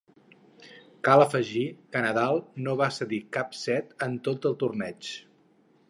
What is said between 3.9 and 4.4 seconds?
en